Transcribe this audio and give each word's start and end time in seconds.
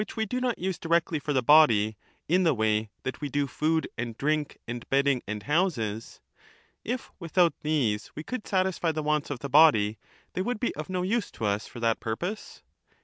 we 0.15 0.25
do 0.25 0.41
not 0.41 0.57
use 0.57 0.79
directly 0.79 1.19
for 1.19 1.31
the 1.31 1.43
body 1.43 1.95
in 2.27 2.41
the 2.41 2.55
way 2.55 2.89
that 3.03 3.21
we 3.21 3.29
do 3.29 3.41
Socrates, 3.41 3.57
food 3.59 3.87
and 3.99 4.17
drink 4.17 4.57
and 4.67 4.89
bedding 4.89 5.21
and 5.27 5.43
houses,— 5.43 6.21
if 6.93 7.11
without 7.19 7.53
these 7.61 8.09
we 8.15 8.23
Eryxias 8.23 8.25
could 8.25 8.47
satisfy 8.47 8.91
the 8.91 9.03
wants 9.03 9.29
of 9.29 9.41
the 9.41 9.47
body, 9.49 9.99
they 10.33 10.41
would 10.41 10.59
be 10.59 10.75
of 10.75 10.89
no 10.89 11.03
use 11.03 11.29
to 11.29 11.45
us 11.45 11.67
for 11.67 11.79
that 11.81 11.99
purpose? 11.99 12.63